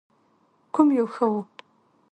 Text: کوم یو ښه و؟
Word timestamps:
کوم 0.73 0.87
یو 0.97 1.07
ښه 1.13 1.25
و؟ 1.31 1.33